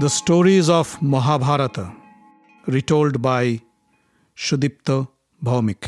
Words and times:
The 0.00 0.10
stories 0.10 0.68
of 0.68 1.00
Mahabharata, 1.00 1.94
retold 2.66 3.22
by 3.22 3.60
Sudipta 4.36 5.06
Bhawmik. 5.40 5.86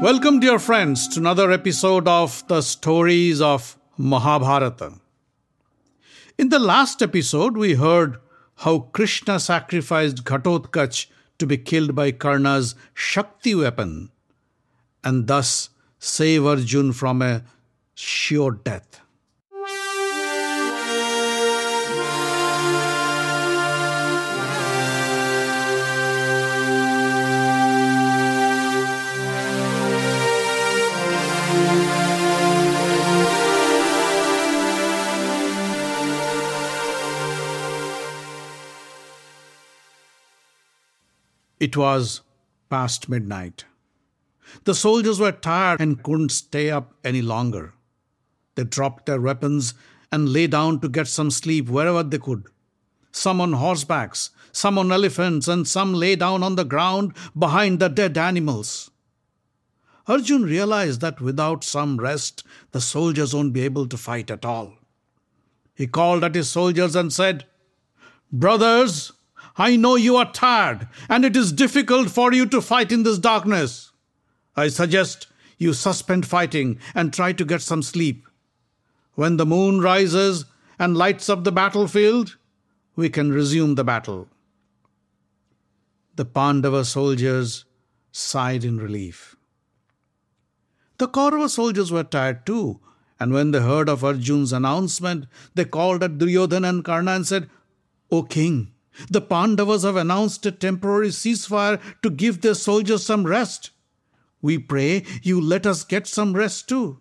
Welcome, 0.00 0.40
dear 0.40 0.58
friends, 0.58 1.06
to 1.08 1.20
another 1.20 1.52
episode 1.52 2.08
of 2.08 2.42
the 2.48 2.62
stories 2.62 3.42
of 3.42 3.76
Mahabharata. 3.98 4.94
In 6.38 6.48
the 6.48 6.58
last 6.58 7.02
episode, 7.02 7.58
we 7.58 7.74
heard 7.74 8.16
how 8.56 8.78
Krishna 8.78 9.38
sacrificed 9.38 10.24
Ghatotkach 10.24 11.08
to 11.38 11.46
be 11.46 11.58
killed 11.58 11.94
by 11.94 12.10
Karna's 12.10 12.74
Shakti 12.94 13.54
weapon 13.54 14.10
and 15.04 15.26
thus 15.26 15.70
save 15.98 16.44
Arjun 16.46 16.92
from 16.92 17.22
a 17.22 17.44
sure 17.94 18.52
death. 18.52 19.00
It 41.60 41.78
was 41.78 42.20
past 42.68 43.08
midnight. 43.08 43.64
The 44.62 44.74
soldiers 44.74 45.18
were 45.18 45.32
tired 45.32 45.80
and 45.80 46.02
couldn't 46.02 46.30
stay 46.30 46.70
up 46.70 46.94
any 47.02 47.20
longer. 47.20 47.74
They 48.54 48.64
dropped 48.64 49.06
their 49.06 49.20
weapons 49.20 49.74
and 50.12 50.32
lay 50.32 50.46
down 50.46 50.80
to 50.80 50.88
get 50.88 51.08
some 51.08 51.30
sleep 51.30 51.68
wherever 51.68 52.02
they 52.02 52.18
could. 52.18 52.46
Some 53.10 53.40
on 53.40 53.52
horsebacks, 53.52 54.30
some 54.52 54.78
on 54.78 54.92
elephants, 54.92 55.48
and 55.48 55.66
some 55.66 55.92
lay 55.92 56.14
down 56.16 56.42
on 56.42 56.54
the 56.54 56.64
ground 56.64 57.14
behind 57.36 57.80
the 57.80 57.88
dead 57.88 58.16
animals. 58.16 58.90
Arjun 60.06 60.42
realized 60.42 61.00
that 61.00 61.20
without 61.20 61.64
some 61.64 61.96
rest, 61.96 62.44
the 62.72 62.80
soldiers 62.80 63.34
won't 63.34 63.52
be 63.52 63.62
able 63.62 63.88
to 63.88 63.96
fight 63.96 64.30
at 64.30 64.44
all. 64.44 64.74
He 65.74 65.86
called 65.86 66.22
at 66.22 66.34
his 66.34 66.50
soldiers 66.50 66.94
and 66.94 67.12
said, 67.12 67.46
Brothers, 68.30 69.12
I 69.56 69.76
know 69.76 69.96
you 69.96 70.16
are 70.16 70.30
tired, 70.30 70.88
and 71.08 71.24
it 71.24 71.36
is 71.36 71.52
difficult 71.52 72.10
for 72.10 72.32
you 72.32 72.46
to 72.46 72.60
fight 72.60 72.92
in 72.92 73.02
this 73.02 73.18
darkness. 73.18 73.92
I 74.56 74.68
suggest 74.68 75.26
you 75.58 75.72
suspend 75.72 76.26
fighting 76.26 76.78
and 76.94 77.12
try 77.12 77.32
to 77.32 77.44
get 77.44 77.62
some 77.62 77.82
sleep. 77.82 78.26
When 79.14 79.36
the 79.36 79.46
moon 79.46 79.80
rises 79.80 80.44
and 80.78 80.96
lights 80.96 81.28
up 81.28 81.44
the 81.44 81.52
battlefield, 81.52 82.36
we 82.96 83.08
can 83.08 83.32
resume 83.32 83.74
the 83.74 83.84
battle. 83.84 84.28
The 86.16 86.24
Pandava 86.24 86.84
soldiers 86.84 87.64
sighed 88.12 88.64
in 88.64 88.78
relief. 88.78 89.36
The 90.98 91.08
Kaurava 91.08 91.50
soldiers 91.50 91.90
were 91.90 92.04
tired 92.04 92.46
too, 92.46 92.78
and 93.18 93.32
when 93.32 93.50
they 93.50 93.60
heard 93.60 93.88
of 93.88 94.04
Arjun's 94.04 94.52
announcement, 94.52 95.26
they 95.54 95.64
called 95.64 96.04
at 96.04 96.18
Duryodhana 96.18 96.68
and 96.68 96.84
Karna 96.84 97.12
and 97.12 97.26
said, 97.26 97.50
O 98.12 98.22
king, 98.22 98.72
the 99.10 99.20
Pandavas 99.20 99.82
have 99.82 99.96
announced 99.96 100.46
a 100.46 100.52
temporary 100.52 101.08
ceasefire 101.08 101.80
to 102.02 102.10
give 102.10 102.40
their 102.40 102.54
soldiers 102.54 103.04
some 103.04 103.26
rest. 103.26 103.70
We 104.44 104.58
pray 104.58 105.04
you 105.22 105.40
let 105.40 105.64
us 105.64 105.84
get 105.84 106.06
some 106.06 106.34
rest 106.34 106.68
too. 106.68 107.00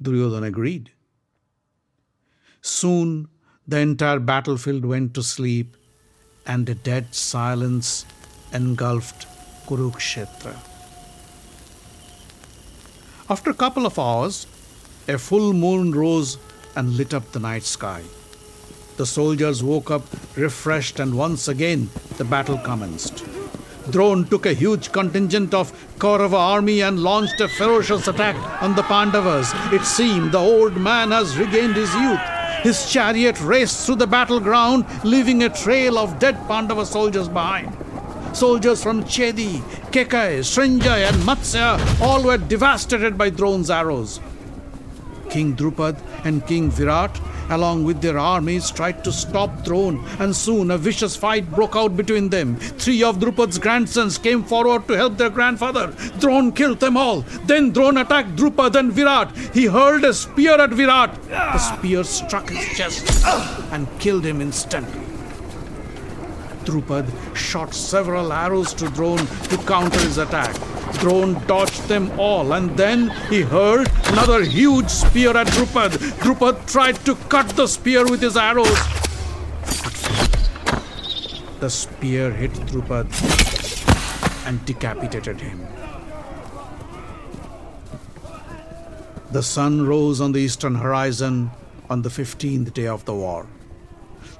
Duryodhana 0.00 0.46
agreed. 0.46 0.90
Soon 2.62 3.28
the 3.68 3.80
entire 3.80 4.18
battlefield 4.18 4.86
went 4.86 5.12
to 5.14 5.22
sleep 5.22 5.76
and 6.46 6.66
a 6.66 6.74
dead 6.74 7.14
silence 7.14 8.06
engulfed 8.54 9.26
Kurukshetra. 9.66 10.56
After 13.28 13.50
a 13.50 13.60
couple 13.62 13.84
of 13.84 13.98
hours, 13.98 14.46
a 15.08 15.18
full 15.18 15.52
moon 15.52 15.92
rose 15.92 16.38
and 16.74 16.96
lit 16.96 17.12
up 17.12 17.32
the 17.32 17.38
night 17.40 17.64
sky. 17.64 18.02
The 18.96 19.04
soldiers 19.04 19.62
woke 19.62 19.90
up 19.90 20.06
refreshed, 20.38 21.00
and 21.00 21.18
once 21.18 21.48
again 21.48 21.90
the 22.16 22.24
battle 22.24 22.56
commenced. 22.56 23.31
Drona 23.90 24.24
took 24.24 24.46
a 24.46 24.52
huge 24.52 24.92
contingent 24.92 25.52
of 25.54 25.72
Kaurava 25.98 26.38
army 26.38 26.80
and 26.80 27.02
launched 27.02 27.40
a 27.40 27.48
ferocious 27.48 28.08
attack 28.08 28.36
on 28.62 28.76
the 28.76 28.82
Pandavas. 28.82 29.52
It 29.72 29.84
seemed 29.84 30.32
the 30.32 30.38
old 30.38 30.76
man 30.76 31.10
has 31.10 31.36
regained 31.36 31.76
his 31.76 31.92
youth. 31.94 32.20
His 32.62 32.90
chariot 32.90 33.40
raced 33.40 33.84
through 33.86 33.96
the 33.96 34.06
battleground, 34.06 34.86
leaving 35.04 35.42
a 35.42 35.48
trail 35.48 35.98
of 35.98 36.18
dead 36.18 36.36
Pandava 36.46 36.86
soldiers 36.86 37.28
behind. 37.28 37.76
Soldiers 38.36 38.82
from 38.82 39.02
Chedi, 39.02 39.58
Kekai, 39.90 40.38
Srinjay, 40.40 41.08
and 41.08 41.16
Matsya 41.22 42.00
all 42.00 42.22
were 42.22 42.38
devastated 42.38 43.18
by 43.18 43.30
Drona's 43.30 43.70
arrows. 43.70 44.20
King 45.28 45.56
Drupad 45.56 45.96
and 46.24 46.46
King 46.46 46.70
Virat 46.70 47.20
along 47.50 47.84
with 47.84 48.00
their 48.00 48.18
armies, 48.18 48.70
tried 48.70 49.04
to 49.04 49.12
stop 49.12 49.64
Drona, 49.64 50.02
and 50.18 50.34
soon 50.34 50.70
a 50.70 50.78
vicious 50.78 51.16
fight 51.16 51.50
broke 51.50 51.76
out 51.76 51.96
between 51.96 52.28
them. 52.28 52.56
Three 52.56 53.02
of 53.02 53.18
Drupad's 53.18 53.58
grandsons 53.58 54.18
came 54.18 54.42
forward 54.42 54.86
to 54.88 54.96
help 54.96 55.16
their 55.16 55.30
grandfather. 55.30 55.94
Drona 56.18 56.52
killed 56.52 56.80
them 56.80 56.96
all. 56.96 57.22
Then 57.46 57.70
Drona 57.70 58.02
attacked 58.02 58.36
Drupad 58.36 58.76
and 58.76 58.92
Virat. 58.92 59.36
He 59.54 59.66
hurled 59.66 60.04
a 60.04 60.14
spear 60.14 60.60
at 60.60 60.70
Virat. 60.70 61.22
The 61.28 61.58
spear 61.58 62.04
struck 62.04 62.48
his 62.48 62.64
chest 62.76 63.24
and 63.72 63.88
killed 63.98 64.24
him 64.24 64.40
instantly. 64.40 65.01
Drupad 66.64 67.06
shot 67.36 67.74
several 67.74 68.32
arrows 68.32 68.72
to 68.74 68.88
Drona 68.90 69.24
to 69.50 69.56
counter 69.58 70.00
his 70.00 70.18
attack. 70.18 70.54
Drona 71.00 71.40
dodged 71.46 71.88
them 71.88 72.10
all, 72.18 72.52
and 72.52 72.76
then 72.76 73.10
he 73.28 73.42
hurled 73.42 73.88
another 74.06 74.42
huge 74.42 74.88
spear 74.88 75.36
at 75.36 75.46
Drupad. 75.48 75.90
Drupad 76.22 76.66
tried 76.70 76.96
to 77.04 77.14
cut 77.28 77.48
the 77.50 77.66
spear 77.66 78.04
with 78.04 78.20
his 78.20 78.36
arrows. 78.36 78.78
The 81.60 81.70
spear 81.70 82.30
hit 82.30 82.52
Drupad 82.66 83.06
and 84.46 84.64
decapitated 84.64 85.40
him. 85.40 85.66
The 89.30 89.42
sun 89.42 89.86
rose 89.86 90.20
on 90.20 90.32
the 90.32 90.40
eastern 90.40 90.74
horizon 90.74 91.50
on 91.88 92.02
the 92.02 92.10
15th 92.10 92.74
day 92.74 92.86
of 92.86 93.04
the 93.06 93.14
war. 93.14 93.46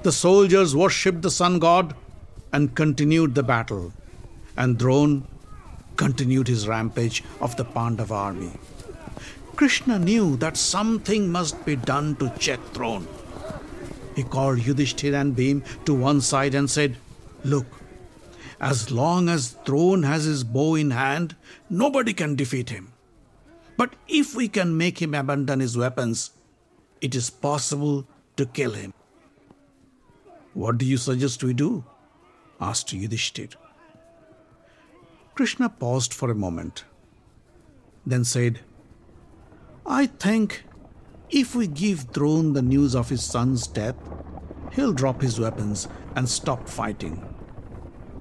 The 0.03 0.11
soldiers 0.11 0.75
worshipped 0.75 1.21
the 1.21 1.31
sun 1.31 1.59
god 1.59 1.95
and 2.53 2.75
continued 2.75 3.35
the 3.35 3.43
battle, 3.43 3.91
and 4.55 4.77
Drona 4.77 5.23
continued 5.97 6.47
his 6.47 6.67
rampage 6.67 7.23
of 7.41 7.55
the 7.57 7.65
Pandava 7.65 8.13
army. 8.13 8.51
Krishna 9.55 9.99
knew 9.99 10.37
that 10.37 10.57
something 10.57 11.29
must 11.31 11.65
be 11.65 11.75
done 11.75 12.15
to 12.17 12.31
check 12.39 12.59
Drona. 12.73 13.05
He 14.15 14.23
called 14.23 14.59
Yudhishthir 14.59 15.19
and 15.19 15.35
Bhim 15.35 15.63
to 15.85 15.93
one 15.93 16.21
side 16.21 16.55
and 16.55 16.69
said, 16.69 16.97
Look, 17.43 17.65
as 18.59 18.91
long 18.91 19.29
as 19.29 19.57
Drona 19.65 20.07
has 20.07 20.23
his 20.23 20.43
bow 20.43 20.75
in 20.75 20.91
hand, 20.91 21.35
nobody 21.69 22.13
can 22.13 22.35
defeat 22.35 22.69
him. 22.69 22.93
But 23.75 23.93
if 24.07 24.35
we 24.35 24.47
can 24.47 24.77
make 24.77 25.01
him 25.01 25.13
abandon 25.13 25.59
his 25.59 25.77
weapons, 25.77 26.31
it 27.01 27.15
is 27.15 27.29
possible 27.29 28.07
to 28.37 28.45
kill 28.45 28.71
him. 28.71 28.93
What 30.53 30.77
do 30.77 30.85
you 30.85 30.97
suggest 30.97 31.43
we 31.43 31.53
do? 31.53 31.83
Asked 32.63 32.93
Yudhishthir. 32.93 33.55
Krishna 35.35 35.67
paused 35.69 36.13
for 36.13 36.31
a 36.31 36.35
moment, 36.35 36.85
then 38.05 38.23
said, 38.23 38.61
I 39.85 40.05
think 40.05 40.63
if 41.29 41.55
we 41.55 41.67
give 41.67 42.11
Drona 42.13 42.53
the 42.53 42.61
news 42.61 42.95
of 42.95 43.09
his 43.09 43.23
son's 43.23 43.67
death, 43.67 43.95
he'll 44.71 44.93
drop 44.93 45.21
his 45.21 45.39
weapons 45.39 45.87
and 46.15 46.29
stop 46.29 46.69
fighting. 46.69 47.15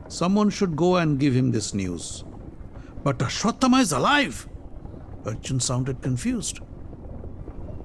Someone 0.08 0.50
should 0.50 0.76
go 0.76 0.96
and 0.96 1.20
give 1.20 1.34
him 1.34 1.50
this 1.52 1.72
news. 1.72 2.24
But 3.04 3.18
Ashwatthama 3.18 3.80
is 3.80 3.92
alive! 3.92 4.48
Arjun 5.24 5.60
sounded 5.60 6.02
confused. 6.02 6.60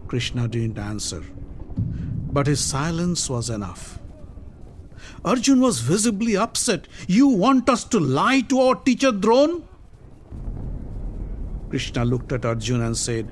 Krishna 0.07 0.47
didn't 0.47 0.79
answer, 0.79 1.23
but 1.77 2.47
his 2.47 2.63
silence 2.63 3.29
was 3.29 3.49
enough. 3.49 3.99
Arjun 5.25 5.59
was 5.59 5.79
visibly 5.79 6.37
upset. 6.37 6.87
You 7.07 7.27
want 7.27 7.69
us 7.69 7.83
to 7.85 7.99
lie 7.99 8.41
to 8.41 8.59
our 8.59 8.75
teacher 8.75 9.11
Drona? 9.11 9.61
Krishna 11.69 12.05
looked 12.05 12.31
at 12.31 12.45
Arjun 12.45 12.81
and 12.81 12.95
said, 12.95 13.31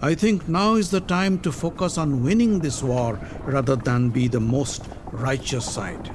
I 0.00 0.14
think 0.14 0.48
now 0.48 0.74
is 0.74 0.90
the 0.90 1.00
time 1.00 1.38
to 1.40 1.52
focus 1.52 1.96
on 1.96 2.24
winning 2.24 2.58
this 2.58 2.82
war 2.82 3.20
rather 3.44 3.76
than 3.76 4.10
be 4.10 4.28
the 4.28 4.40
most 4.40 4.88
righteous 5.12 5.70
side. 5.70 6.10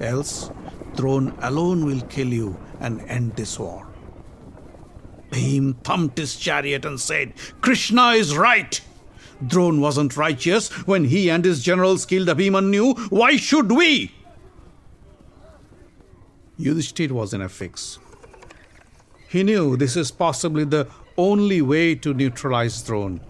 Else, 0.00 0.50
Drona 0.96 1.34
alone 1.40 1.86
will 1.86 2.02
kill 2.02 2.28
you 2.28 2.58
and 2.80 3.00
end 3.02 3.34
this 3.36 3.58
war. 3.58 3.86
Bhim 5.30 5.74
thumped 5.82 6.18
his 6.18 6.36
chariot 6.36 6.84
and 6.84 7.00
said, 7.00 7.32
Krishna 7.60 8.10
is 8.10 8.36
right. 8.36 8.80
Drona 9.46 9.80
wasn't 9.80 10.16
righteous 10.16 10.70
when 10.86 11.04
he 11.04 11.30
and 11.30 11.44
his 11.44 11.62
generals 11.62 12.06
killed 12.06 12.28
Abhimanyu. 12.28 13.10
Why 13.10 13.36
should 13.36 13.72
we? 13.72 14.12
Yudhishthir 16.58 17.10
was 17.10 17.34
in 17.34 17.40
a 17.40 17.48
fix. 17.48 17.98
He 19.28 19.42
knew 19.42 19.76
this 19.76 19.96
is 19.96 20.10
possibly 20.10 20.64
the 20.64 20.86
only 21.16 21.60
way 21.60 21.94
to 21.96 22.14
neutralize 22.14 22.80
Drona. 22.82 23.20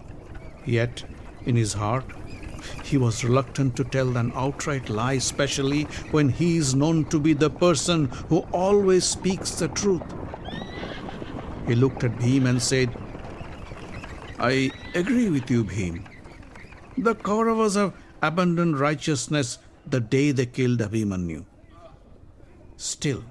Yet, 0.65 1.03
in 1.45 1.55
his 1.55 1.73
heart, 1.73 2.05
he 2.83 2.97
was 2.97 3.23
reluctant 3.23 3.75
to 3.75 3.83
tell 3.83 4.17
an 4.17 4.31
outright 4.35 4.89
lie, 4.89 5.13
especially 5.13 5.83
when 6.11 6.29
he 6.29 6.57
is 6.57 6.75
known 6.75 7.05
to 7.05 7.19
be 7.19 7.33
the 7.33 7.49
person 7.49 8.05
who 8.29 8.39
always 8.51 9.05
speaks 9.05 9.51
the 9.51 9.67
truth. 9.69 10.03
He 11.67 11.75
looked 11.75 12.03
at 12.03 12.17
Bhim 12.19 12.45
and 12.45 12.61
said, 12.61 12.95
I 14.39 14.71
agree 14.93 15.29
with 15.29 15.49
you, 15.49 15.63
Bhim. 15.63 16.05
The 16.97 17.15
Kauravas 17.15 17.75
have 17.75 17.93
abandoned 18.21 18.79
righteousness 18.79 19.59
the 19.85 19.99
day 19.99 20.31
they 20.31 20.45
killed 20.45 20.79
Abhimanyu. 20.79 21.45
Still, 22.77 23.23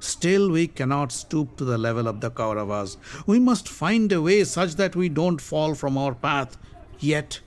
still 0.00 0.50
we 0.50 0.66
cannot 0.66 1.12
stoop 1.12 1.56
to 1.56 1.64
the 1.64 1.78
level 1.78 2.06
of 2.06 2.20
the 2.20 2.30
Kauravas. 2.30 2.96
We 3.26 3.38
must 3.38 3.68
find 3.68 4.12
a 4.12 4.20
way 4.20 4.44
such 4.44 4.74
that 4.76 4.94
we 4.94 5.08
don't 5.08 5.40
fall 5.40 5.74
from 5.74 5.96
our 5.96 6.14
path, 6.14 6.58
yet 6.98 7.40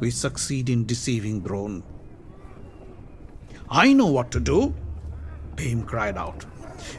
we 0.00 0.10
succeed 0.10 0.68
in 0.68 0.84
deceiving 0.84 1.40
Drona. 1.40 1.82
I 3.70 3.92
know 3.92 4.06
what 4.06 4.30
to 4.32 4.40
do, 4.40 4.74
Bhim 5.56 5.86
cried 5.86 6.18
out. 6.18 6.44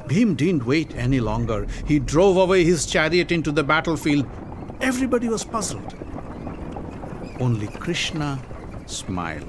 Bhim 0.08 0.36
didn't 0.36 0.66
wait 0.66 0.96
any 0.96 1.20
longer. 1.20 1.68
He 1.86 2.00
drove 2.00 2.38
away 2.38 2.64
his 2.64 2.86
chariot 2.86 3.32
into 3.32 3.52
the 3.52 3.64
battlefield. 3.64 4.26
Everybody 4.82 5.30
was 5.30 5.44
puzzled. 5.44 5.96
Only 7.40 7.68
Krishna 7.68 8.40
smiled. 8.86 9.48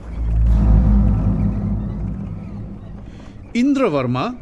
Indravarma, 3.54 4.38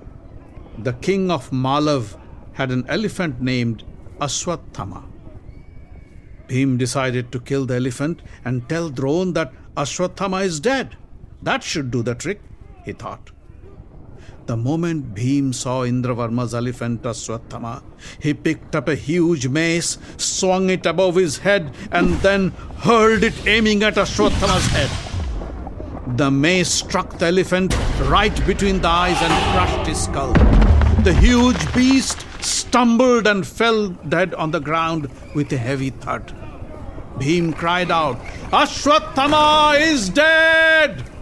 the 0.78 0.92
king 0.94 1.30
of 1.30 1.50
Malav, 1.50 2.18
had 2.52 2.70
an 2.70 2.84
elephant 2.88 3.40
named 3.40 3.84
Ashwathama. 4.20 5.04
Bhim 6.48 6.78
decided 6.78 7.32
to 7.32 7.40
kill 7.40 7.64
the 7.66 7.76
elephant 7.76 8.22
and 8.44 8.68
tell 8.68 8.90
Drona 8.90 9.32
that 9.32 9.52
Ashwathama 9.76 10.44
is 10.44 10.60
dead. 10.60 10.96
That 11.42 11.62
should 11.62 11.90
do 11.90 12.02
the 12.02 12.14
trick, 12.14 12.40
he 12.84 12.92
thought. 12.92 13.30
The 14.46 14.58
moment 14.58 15.14
Bhim 15.14 15.54
saw 15.54 15.84
Indravarma's 15.84 16.54
elephant 16.54 17.02
Ashwathama, 17.02 17.82
he 18.20 18.34
picked 18.34 18.76
up 18.76 18.88
a 18.88 18.94
huge 18.94 19.48
mace, 19.48 19.96
swung 20.18 20.68
it 20.68 20.84
above 20.84 21.16
his 21.16 21.38
head, 21.38 21.74
and 21.90 22.16
then 22.16 22.50
hurled 22.80 23.22
it 23.22 23.46
aiming 23.46 23.82
at 23.82 23.94
Ashwathama's 23.94 24.66
head. 24.66 24.90
The 26.18 26.30
mace 26.30 26.68
struck 26.68 27.18
the 27.18 27.26
elephant 27.26 27.74
right 28.02 28.46
between 28.46 28.82
the 28.82 28.88
eyes 28.88 29.16
and 29.22 29.32
crushed 29.54 29.88
his 29.88 30.04
skull. 30.04 30.34
The 31.04 31.16
huge 31.18 31.74
beast 31.74 32.26
stumbled 32.42 33.26
and 33.26 33.46
fell 33.46 33.88
dead 33.88 34.34
on 34.34 34.50
the 34.50 34.60
ground 34.60 35.08
with 35.34 35.50
a 35.54 35.56
heavy 35.56 35.88
thud. 35.88 36.34
Bhim 37.16 37.56
cried 37.56 37.90
out, 37.90 38.18
Ashwathama 38.52 39.80
is 39.80 40.10
dead! 40.10 41.13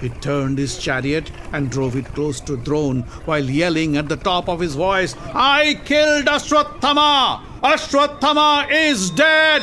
He 0.00 0.08
turned 0.08 0.58
his 0.58 0.78
chariot 0.78 1.30
and 1.52 1.70
drove 1.70 1.96
it 1.96 2.06
close 2.14 2.40
to 2.40 2.56
Drona 2.56 3.02
while 3.26 3.44
yelling 3.44 3.96
at 3.96 4.08
the 4.08 4.16
top 4.16 4.48
of 4.48 4.60
his 4.60 4.74
voice, 4.74 5.14
I 5.34 5.80
killed 5.84 6.26
Ashwathama! 6.26 7.42
Ashwathama 7.62 8.70
is 8.70 9.10
dead! 9.10 9.62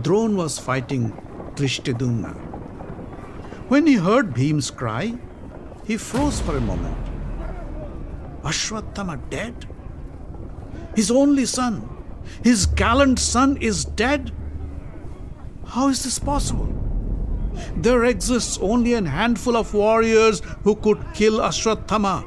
Drona 0.00 0.36
was 0.36 0.58
fighting 0.58 1.12
Drishtadyumna. 1.54 2.34
When 3.68 3.86
he 3.86 3.94
heard 3.94 4.32
Bhim's 4.32 4.70
cry, 4.70 5.18
he 5.84 5.98
froze 5.98 6.40
for 6.40 6.56
a 6.56 6.60
moment. 6.60 6.96
Ashwathama 8.42 9.20
dead? 9.28 9.66
His 10.96 11.10
only 11.10 11.44
son, 11.44 11.88
his 12.42 12.66
gallant 12.66 13.18
son, 13.18 13.58
is 13.58 13.84
dead? 13.84 14.32
How 15.66 15.88
is 15.88 16.02
this 16.04 16.18
possible? 16.18 16.68
There 17.76 18.04
exists 18.04 18.58
only 18.60 18.94
a 18.94 19.04
handful 19.04 19.56
of 19.56 19.74
warriors 19.74 20.40
who 20.64 20.74
could 20.76 21.04
kill 21.14 21.40
Ashwathama. 21.40 22.24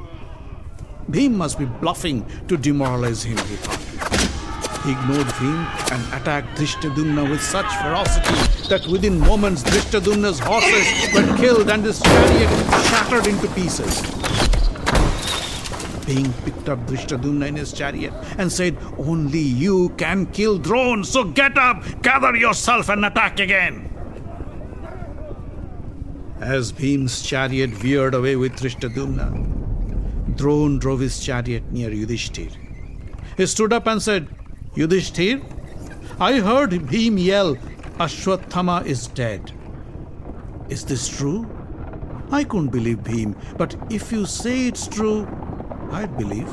Bhim 1.10 1.32
must 1.32 1.58
be 1.58 1.64
bluffing 1.64 2.24
to 2.48 2.56
demoralize 2.56 3.24
him, 3.24 3.38
he 3.38 3.56
thought. 3.56 3.86
Ignored 4.86 5.26
Bhim 5.26 5.92
and 5.92 6.14
attacked 6.14 6.56
Drishtadyumna 6.56 7.28
with 7.28 7.42
such 7.42 7.66
ferocity 7.82 8.68
that 8.68 8.86
within 8.86 9.18
moments 9.18 9.64
Drishtadyumna's 9.64 10.38
horses 10.38 11.12
were 11.12 11.36
killed 11.36 11.68
and 11.70 11.84
his 11.84 12.00
chariot 12.00 12.48
shattered 12.86 13.26
into 13.26 13.48
pieces. 13.48 14.00
Bhim 16.06 16.32
picked 16.44 16.68
up 16.68 16.78
Drishtadyumna 16.86 17.48
in 17.48 17.56
his 17.56 17.72
chariot 17.72 18.12
and 18.38 18.52
said, 18.52 18.78
Only 18.96 19.40
you 19.40 19.88
can 19.96 20.26
kill 20.26 20.56
Drona, 20.56 21.04
so 21.04 21.24
get 21.24 21.58
up, 21.58 21.82
gather 22.02 22.36
yourself 22.36 22.88
and 22.88 23.04
attack 23.04 23.40
again. 23.40 23.90
As 26.38 26.72
Bhim's 26.72 27.22
chariot 27.22 27.70
veered 27.70 28.14
away 28.14 28.36
with 28.36 28.52
Drishtadyumna, 28.52 30.36
Drona 30.36 30.78
drove 30.78 31.00
his 31.00 31.18
chariot 31.18 31.72
near 31.72 31.90
Yudhishthir. 31.90 32.52
He 33.36 33.46
stood 33.46 33.72
up 33.72 33.88
and 33.88 34.00
said, 34.00 34.28
Yudhishthir, 34.76 35.42
I 36.20 36.38
heard 36.40 36.70
Bhim 36.70 37.18
yell, 37.22 37.56
Ashwathama 37.98 38.84
is 38.84 39.06
dead. 39.06 39.52
Is 40.68 40.84
this 40.84 41.08
true? 41.08 41.48
I 42.30 42.44
couldn't 42.44 42.68
believe 42.68 42.98
Bhim, 42.98 43.34
but 43.56 43.74
if 43.88 44.12
you 44.12 44.26
say 44.26 44.66
it's 44.66 44.86
true, 44.86 45.26
I'd 45.90 46.14
believe. 46.18 46.48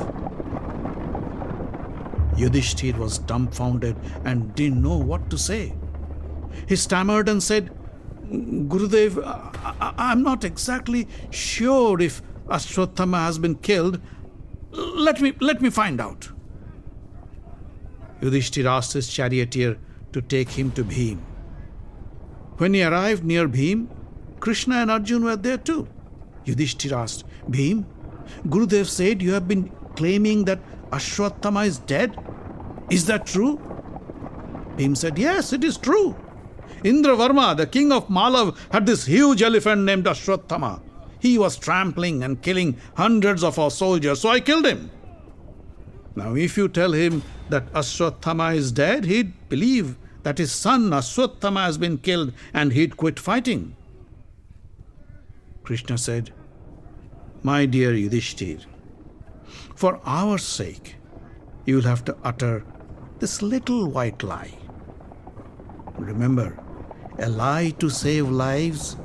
Yudhishthir 2.36 2.96
was 2.96 3.18
dumbfounded 3.18 3.96
and 4.24 4.54
didn't 4.54 4.80
know 4.80 4.96
what 4.96 5.28
to 5.28 5.36
say. 5.36 5.74
He 6.66 6.76
stammered 6.76 7.28
and 7.28 7.42
said, 7.42 7.72
Gurudev, 8.30 9.22
I- 9.22 10.12
am 10.12 10.22
not 10.22 10.44
exactly 10.44 11.08
sure 11.30 12.00
if 12.00 12.22
Ashwatthama 12.46 13.26
has 13.26 13.38
been 13.38 13.56
killed. 13.56 14.00
Let 14.70 15.20
me, 15.20 15.34
let 15.40 15.60
me 15.60 15.68
find 15.68 16.00
out. 16.00 16.30
Yudhishthir 18.24 18.64
asked 18.64 18.94
his 18.94 19.08
charioteer 19.08 19.76
to 20.12 20.22
take 20.22 20.48
him 20.48 20.70
to 20.72 20.82
Bhim. 20.82 21.18
When 22.56 22.72
he 22.72 22.82
arrived 22.82 23.22
near 23.22 23.46
Bhim, 23.46 23.88
Krishna 24.40 24.76
and 24.76 24.90
Arjun 24.90 25.24
were 25.24 25.36
there 25.36 25.58
too. 25.58 25.86
Yudhishthir 26.46 26.92
asked, 26.92 27.24
Bhim, 27.50 27.84
Gurudev 28.46 28.86
said 28.86 29.20
you 29.20 29.34
have 29.34 29.46
been 29.46 29.70
claiming 29.96 30.46
that 30.46 30.60
Ashwatthama 30.90 31.66
is 31.66 31.78
dead. 31.78 32.16
Is 32.88 33.04
that 33.06 33.26
true? 33.26 33.58
Bhim 34.78 34.96
said, 34.96 35.18
Yes, 35.18 35.52
it 35.52 35.62
is 35.62 35.76
true. 35.76 36.16
Indra 36.82 37.16
Varma, 37.16 37.54
the 37.54 37.66
king 37.66 37.92
of 37.92 38.08
Malav, 38.08 38.56
had 38.72 38.86
this 38.86 39.04
huge 39.04 39.42
elephant 39.42 39.82
named 39.82 40.06
Ashwatthama. 40.06 40.80
He 41.20 41.36
was 41.36 41.58
trampling 41.58 42.22
and 42.22 42.40
killing 42.40 42.76
hundreds 42.96 43.44
of 43.44 43.58
our 43.58 43.70
soldiers, 43.70 44.20
so 44.20 44.30
I 44.30 44.40
killed 44.40 44.66
him. 44.66 44.90
Now, 46.16 46.34
if 46.34 46.56
you 46.56 46.68
tell 46.68 46.92
him 46.92 47.22
that 47.48 47.72
Ashwatthama 47.72 48.54
is 48.54 48.70
dead, 48.70 49.04
he'd 49.04 49.32
believe 49.48 49.96
that 50.22 50.38
his 50.38 50.52
son 50.52 50.90
Ashwatthama 50.90 51.64
has 51.64 51.76
been 51.76 51.98
killed 51.98 52.32
and 52.52 52.72
he'd 52.72 52.96
quit 52.96 53.18
fighting. 53.18 53.76
Krishna 55.64 55.98
said, 55.98 56.30
My 57.42 57.66
dear 57.66 57.92
Yudhishthir, 57.92 58.64
for 59.74 60.00
our 60.04 60.38
sake, 60.38 60.96
you 61.64 61.76
will 61.76 61.82
have 61.82 62.04
to 62.04 62.16
utter 62.22 62.64
this 63.18 63.42
little 63.42 63.90
white 63.90 64.22
lie. 64.22 64.54
Remember, 65.96 66.58
a 67.18 67.28
lie 67.28 67.70
to 67.78 67.88
save 67.90 68.28
lives 68.28 68.96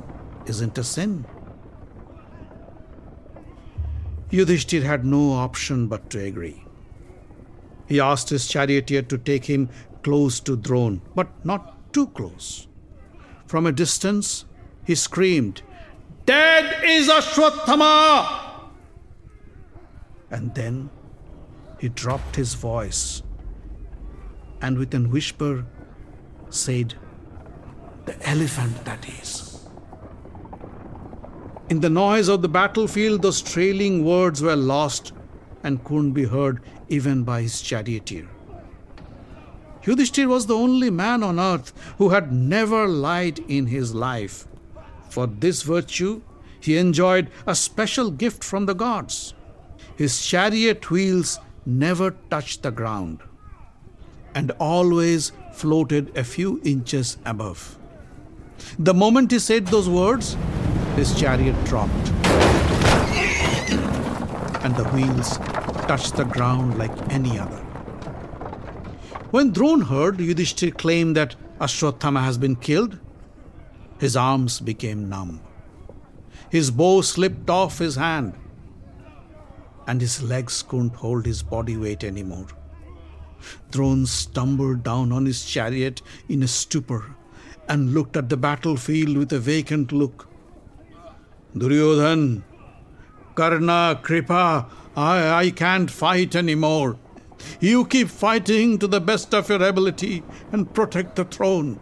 isn't 0.46 0.78
a 0.78 0.84
sin. 0.84 1.24
Yudhishthir 4.30 4.82
had 4.82 5.04
no 5.04 5.32
option 5.32 5.88
but 5.88 6.08
to 6.10 6.20
agree. 6.20 6.64
He 7.90 7.98
asked 7.98 8.30
his 8.30 8.46
charioteer 8.46 9.02
to 9.02 9.18
take 9.18 9.44
him 9.44 9.68
close 10.04 10.38
to 10.40 10.56
Drona, 10.56 11.00
but 11.16 11.28
not 11.44 11.92
too 11.92 12.06
close. 12.06 12.68
From 13.46 13.66
a 13.66 13.72
distance, 13.72 14.44
he 14.86 14.94
screamed, 14.94 15.62
Dead 16.24 16.84
is 16.84 17.08
Ashwatthama! 17.08 18.68
And 20.30 20.54
then 20.54 20.88
he 21.80 21.88
dropped 21.88 22.36
his 22.36 22.54
voice 22.54 23.24
and 24.62 24.78
with 24.78 24.94
a 24.94 25.00
whisper 25.00 25.66
said, 26.50 26.94
The 28.04 28.28
elephant 28.28 28.84
that 28.84 29.08
is. 29.08 29.66
In 31.68 31.80
the 31.80 31.90
noise 31.90 32.28
of 32.28 32.42
the 32.42 32.48
battlefield, 32.48 33.22
those 33.22 33.42
trailing 33.42 34.04
words 34.04 34.42
were 34.42 34.54
lost 34.54 35.12
and 35.64 35.82
couldn't 35.84 36.12
be 36.12 36.24
heard 36.24 36.62
even 36.90 37.22
by 37.24 37.40
his 37.42 37.62
charioteer. 37.62 38.28
Yudhishthir 39.84 40.28
was 40.28 40.46
the 40.46 40.54
only 40.54 40.90
man 40.90 41.22
on 41.22 41.40
earth 41.40 41.72
who 41.96 42.10
had 42.10 42.32
never 42.32 42.86
lied 42.86 43.38
in 43.48 43.66
his 43.66 43.94
life. 43.94 44.46
For 45.08 45.26
this 45.26 45.62
virtue, 45.62 46.20
he 46.60 46.76
enjoyed 46.76 47.30
a 47.46 47.54
special 47.54 48.10
gift 48.10 48.44
from 48.44 48.66
the 48.66 48.74
gods. 48.74 49.32
His 49.96 50.24
chariot 50.26 50.90
wheels 50.90 51.38
never 51.64 52.10
touched 52.28 52.62
the 52.62 52.70
ground 52.70 53.20
and 54.34 54.50
always 54.58 55.32
floated 55.52 56.16
a 56.16 56.24
few 56.24 56.60
inches 56.64 57.16
above. 57.24 57.78
The 58.78 58.94
moment 58.94 59.30
he 59.30 59.38
said 59.38 59.66
those 59.66 59.88
words, 59.88 60.36
his 60.96 61.18
chariot 61.18 61.56
dropped 61.64 62.12
and 64.62 64.76
the 64.76 64.84
wheels 64.90 65.38
touched 65.90 66.14
the 66.14 66.24
ground 66.24 66.78
like 66.78 66.96
any 67.10 67.36
other. 67.36 67.56
When 69.32 69.50
Drona 69.50 69.84
heard 69.84 70.18
Yudhishthir 70.18 70.78
claim 70.78 71.14
that 71.14 71.34
Ashwatthama 71.58 72.22
has 72.22 72.38
been 72.38 72.54
killed, 72.54 72.96
his 73.98 74.16
arms 74.16 74.60
became 74.60 75.08
numb. 75.08 75.40
His 76.48 76.70
bow 76.70 77.00
slipped 77.00 77.50
off 77.50 77.78
his 77.78 77.96
hand, 77.96 78.34
and 79.88 80.00
his 80.00 80.22
legs 80.22 80.62
couldn't 80.62 80.94
hold 80.94 81.26
his 81.26 81.42
body 81.42 81.76
weight 81.76 82.04
anymore. 82.04 82.46
Drona 83.72 84.06
stumbled 84.06 84.84
down 84.84 85.10
on 85.10 85.26
his 85.26 85.44
chariot 85.44 86.02
in 86.28 86.44
a 86.44 86.48
stupor 86.48 87.16
and 87.68 87.94
looked 87.94 88.16
at 88.16 88.28
the 88.28 88.36
battlefield 88.36 89.16
with 89.16 89.32
a 89.32 89.40
vacant 89.40 89.90
look. 89.90 90.28
Duryodhan, 91.56 92.44
Karna, 93.40 93.98
Kripa, 94.02 94.66
I, 94.94 95.44
I 95.44 95.50
can't 95.50 95.90
fight 95.90 96.36
anymore. 96.36 96.98
You 97.58 97.86
keep 97.86 98.08
fighting 98.08 98.78
to 98.80 98.86
the 98.86 99.00
best 99.00 99.32
of 99.32 99.48
your 99.48 99.62
ability 99.62 100.22
and 100.52 100.74
protect 100.74 101.16
the 101.16 101.24
throne. 101.24 101.80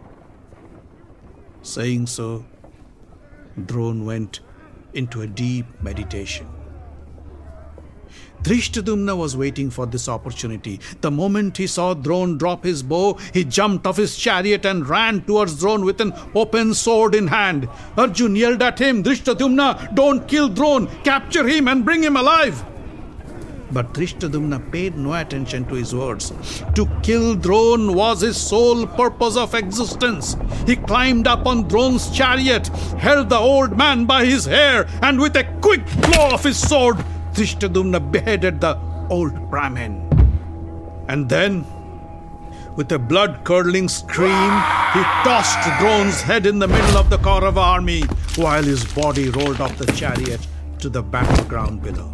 Saying 1.61 2.07
so, 2.07 2.45
Drona 3.65 4.05
went 4.05 4.39
into 4.93 5.21
a 5.21 5.27
deep 5.27 5.65
meditation. 5.81 6.47
Drishtadyumna 8.43 9.17
was 9.17 9.35
waiting 9.35 9.69
for 9.69 9.85
this 9.85 10.07
opportunity. 10.07 10.79
The 11.01 11.11
moment 11.11 11.57
he 11.57 11.67
saw 11.67 11.93
Drona 11.93 12.37
drop 12.37 12.63
his 12.63 12.81
bow, 12.83 13.17
he 13.33 13.43
jumped 13.43 13.85
off 13.85 13.97
his 13.97 14.17
chariot 14.17 14.65
and 14.65 14.87
ran 14.87 15.21
towards 15.21 15.59
Drona 15.59 15.85
with 15.85 15.99
an 15.99 16.13
open 16.33 16.73
sword 16.73 17.15
in 17.15 17.27
hand. 17.27 17.67
Arjun 17.97 18.35
yelled 18.35 18.61
at 18.61 18.79
him, 18.79 19.03
Drishtadyumna, 19.03 19.93
don't 19.93 20.27
kill 20.27 20.47
Drona, 20.47 20.87
capture 21.03 21.47
him 21.47 21.67
and 21.67 21.83
bring 21.83 22.01
him 22.01 22.15
alive. 22.15 22.63
But 23.71 23.93
Drishtadyumna 23.93 24.71
paid 24.71 24.97
no 24.97 25.13
attention 25.13 25.65
to 25.65 25.75
his 25.75 25.93
words. 25.93 26.33
To 26.73 26.87
kill 27.03 27.35
Drona 27.35 27.91
was 27.91 28.21
his 28.21 28.35
sole 28.35 28.87
purpose 28.87 29.37
of 29.37 29.53
existence. 29.53 30.35
He 30.65 30.75
climbed 30.75 31.27
up 31.27 31.45
on 31.45 31.67
Drona's 31.67 32.09
chariot, 32.09 32.67
held 32.97 33.29
the 33.29 33.37
old 33.37 33.77
man 33.77 34.05
by 34.05 34.25
his 34.25 34.45
hair, 34.45 34.87
and 35.03 35.19
with 35.19 35.35
a 35.35 35.43
quick 35.61 35.85
blow 36.01 36.31
of 36.31 36.43
his 36.43 36.57
sword, 36.57 36.97
Drishtadyumna 37.39 38.11
beheaded 38.11 38.59
the 38.59 38.77
old 39.09 39.49
Brahmin. 39.49 39.95
And 41.07 41.29
then, 41.29 41.65
with 42.75 42.91
a 42.91 42.99
blood 42.99 43.45
curdling 43.45 43.87
scream, 43.87 44.51
he 44.91 45.01
tossed 45.23 45.57
Drona's 45.79 46.21
head 46.21 46.45
in 46.45 46.59
the 46.59 46.67
middle 46.67 46.97
of 46.97 47.09
the 47.09 47.17
Kaurava 47.17 47.61
army 47.61 48.01
while 48.35 48.61
his 48.61 48.83
body 48.93 49.29
rolled 49.29 49.61
off 49.61 49.77
the 49.77 49.89
chariot 49.93 50.45
to 50.79 50.89
the 50.89 51.01
battleground 51.01 51.81
below. 51.81 52.11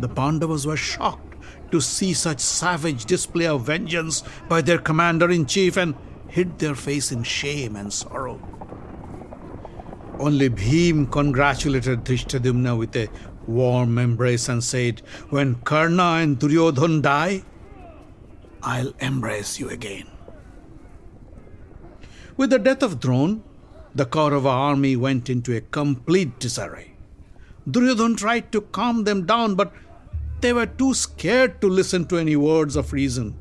The 0.00 0.08
Pandavas 0.08 0.66
were 0.66 0.76
shocked 0.76 1.36
to 1.70 1.80
see 1.80 2.12
such 2.12 2.40
savage 2.40 3.04
display 3.04 3.46
of 3.46 3.66
vengeance 3.66 4.24
by 4.48 4.60
their 4.60 4.78
commander 4.78 5.30
in 5.30 5.46
chief 5.46 5.76
and 5.76 5.94
hid 6.26 6.58
their 6.58 6.74
face 6.74 7.12
in 7.12 7.22
shame 7.22 7.76
and 7.76 7.92
sorrow. 7.92 8.40
Only 10.20 10.50
Bhim 10.50 11.10
congratulated 11.10 12.04
Drishtadyumna 12.04 12.76
with 12.76 12.94
a 12.94 13.08
warm 13.46 13.96
embrace 13.96 14.50
and 14.50 14.62
said, 14.62 15.00
When 15.30 15.54
Karna 15.54 16.20
and 16.20 16.38
Duryodhan 16.38 17.00
die, 17.00 17.42
I'll 18.62 18.92
embrace 19.00 19.58
you 19.58 19.70
again. 19.70 20.08
With 22.36 22.50
the 22.50 22.58
death 22.58 22.82
of 22.82 23.00
Drona, 23.00 23.40
the 23.94 24.04
Kaurava 24.04 24.50
army 24.50 24.94
went 24.94 25.30
into 25.30 25.56
a 25.56 25.62
complete 25.62 26.38
disarray. 26.38 26.92
Duryodhan 27.66 28.18
tried 28.18 28.52
to 28.52 28.60
calm 28.60 29.04
them 29.04 29.24
down, 29.24 29.54
but 29.54 29.72
they 30.42 30.52
were 30.52 30.66
too 30.66 30.92
scared 30.92 31.62
to 31.62 31.66
listen 31.66 32.04
to 32.08 32.18
any 32.18 32.36
words 32.36 32.76
of 32.76 32.92
reason. 32.92 33.39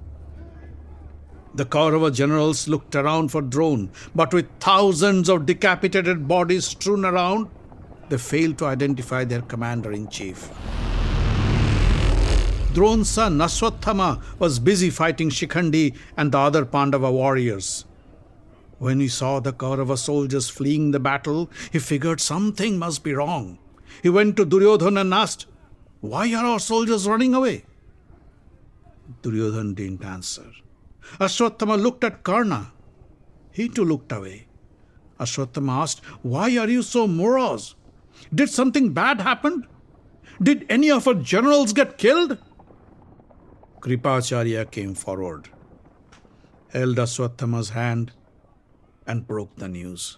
The 1.60 1.66
Kaurava 1.66 2.10
generals 2.14 2.70
looked 2.70 2.96
around 2.96 3.34
for 3.34 3.42
Drona, 3.42 3.90
but 4.16 4.34
with 4.34 4.48
thousands 4.62 5.28
of 5.28 5.46
decapitated 5.46 6.26
bodies 6.26 6.66
strewn 6.68 7.04
around, 7.04 7.50
they 8.08 8.18
failed 8.18 8.58
to 8.60 8.66
identify 8.66 9.26
their 9.26 9.42
commander 9.42 9.92
in 9.92 10.08
chief. 10.08 10.50
Drona's 12.72 13.10
son 13.10 13.40
was 14.40 14.60
busy 14.60 14.90
fighting 14.90 15.30
Shikhandi 15.30 15.98
and 16.16 16.32
the 16.32 16.38
other 16.38 16.64
Pandava 16.64 17.12
warriors. 17.12 17.84
When 18.78 19.02
he 19.02 19.10
saw 19.10 19.42
the 19.42 19.52
Kaurava 19.52 19.98
soldiers 19.98 20.48
fleeing 20.48 20.92
the 20.92 21.00
battle, 21.02 21.50
he 21.74 21.80
figured 21.80 22.22
something 22.22 22.80
must 22.80 23.04
be 23.04 23.14
wrong. 23.14 23.60
He 24.02 24.08
went 24.08 24.38
to 24.38 24.46
Duryodhan 24.46 24.98
and 24.98 25.14
asked, 25.14 25.46
Why 26.00 26.34
are 26.34 26.46
our 26.46 26.60
soldiers 26.62 27.06
running 27.06 27.34
away? 27.34 27.66
Duryodhan 29.24 29.76
didn't 29.76 30.06
answer. 30.06 30.54
Ashwatthama 31.20 31.82
looked 31.82 32.04
at 32.04 32.24
Karna. 32.24 32.72
He 33.52 33.70
too 33.70 33.86
looked 33.86 34.12
away. 34.12 34.48
Ashwatthama 35.20 35.82
asked, 35.82 36.06
Why 36.22 36.58
are 36.58 36.70
you 36.70 36.82
so 36.82 37.08
morose? 37.08 37.76
Did 38.34 38.50
something 38.50 38.94
bad 38.94 39.22
happen? 39.22 39.68
Did 40.42 40.66
any 40.70 40.92
of 40.92 41.08
our 41.08 41.14
generals 41.14 41.74
get 41.74 41.98
killed? 41.98 42.38
Kripacharya 43.82 44.70
came 44.72 44.94
forward, 44.94 45.50
held 46.70 46.98
Ashwathama's 46.98 47.70
hand, 47.70 48.12
and 49.08 49.28
broke 49.28 49.56
the 49.56 49.68
news. 49.68 50.18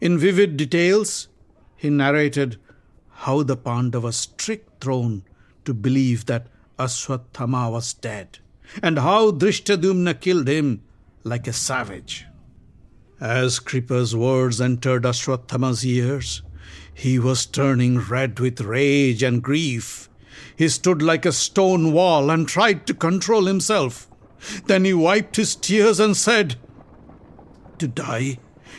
In 0.00 0.18
vivid 0.18 0.56
details, 0.56 1.28
he 1.76 1.90
narrated 1.90 2.58
how 3.10 3.42
the 3.42 3.56
Pandavas 3.56 4.26
tricked 4.26 4.80
Drona 4.80 5.22
to 5.64 5.74
believe 5.74 6.26
that 6.26 6.48
Ashwathama 6.78 7.70
was 7.70 7.92
dead, 7.92 8.38
and 8.82 8.98
how 8.98 9.30
Drishtadyumna 9.32 10.20
killed 10.20 10.48
him 10.48 10.82
like 11.24 11.46
a 11.46 11.52
savage. 11.52 12.26
As 13.20 13.60
Kripa's 13.60 14.16
words 14.16 14.60
entered 14.60 15.04
Ashwathama's 15.04 15.86
ears, 15.86 16.42
he 16.92 17.18
was 17.18 17.46
turning 17.46 17.98
red 17.98 18.38
with 18.38 18.60
rage 18.60 19.22
and 19.22 19.42
grief. 19.42 20.08
He 20.56 20.68
stood 20.68 21.02
like 21.02 21.24
a 21.24 21.32
stone 21.32 21.92
wall 21.92 22.30
and 22.30 22.46
tried 22.46 22.86
to 22.86 22.94
control 22.94 23.46
himself. 23.46 24.08
Then 24.66 24.84
he 24.84 24.92
wiped 24.92 25.36
his 25.36 25.54
tears 25.54 26.00
and 26.00 26.16
said, 26.16 26.56
To 27.78 27.88
die 27.88 28.38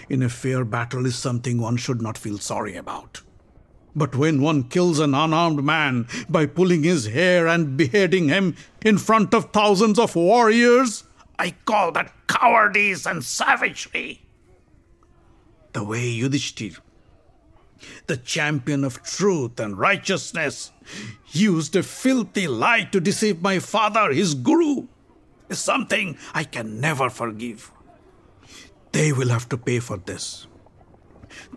in 0.10 0.22
a 0.22 0.30
fair 0.30 0.64
battle 0.64 1.06
is 1.06 1.16
something 1.16 1.60
one 1.60 1.78
should 1.78 2.02
not 2.02 2.18
feel 2.18 2.38
sorry 2.38 2.76
about. 2.76 3.23
But 3.96 4.16
when 4.16 4.42
one 4.42 4.64
kills 4.64 5.00
an 5.00 5.14
unarmed 5.14 5.64
man 5.64 6.08
by 6.28 6.46
pulling 6.48 6.84
his 6.84 7.08
hair 7.08 7.48
and 7.48 7.78
beheading 7.78 8.30
him 8.30 8.56
in 8.84 8.98
front 8.98 9.34
of 9.34 9.52
thousands 9.52 10.00
of 10.00 10.16
warriors, 10.16 11.04
I 11.38 11.52
call 11.66 11.92
that 11.92 12.12
cowardice 12.28 13.06
and 13.06 13.24
savagery. 13.24 14.22
The 15.74 15.84
way 15.84 16.12
Yudhishthir, 16.12 16.80
the 18.08 18.18
champion 18.18 18.84
of 18.84 19.04
truth 19.04 19.60
and 19.60 19.78
righteousness, 19.78 20.72
used 21.32 21.76
a 21.76 21.84
filthy 21.84 22.48
lie 22.48 22.84
to 22.92 23.00
deceive 23.00 23.42
my 23.42 23.60
father, 23.60 24.12
his 24.12 24.34
guru, 24.34 24.88
is 25.50 25.60
something 25.60 26.18
I 26.34 26.44
can 26.44 26.80
never 26.80 27.10
forgive. 27.10 27.72
They 28.92 29.12
will 29.12 29.30
have 29.30 29.50
to 29.50 29.58
pay 29.58 29.80
for 29.80 29.98
this. 29.98 30.48